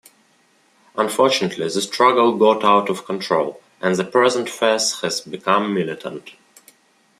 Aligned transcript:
Unfortunately, 0.95 1.65
the 1.69 1.79
struggle 1.79 2.35
got 2.35 2.63
out 2.65 2.89
of 2.89 3.05
control, 3.05 3.61
and 3.81 3.95
the 3.97 4.03
present 4.03 4.49
phase 4.49 4.99
has 5.01 5.21
become 5.21 5.75
militant. 5.75 6.31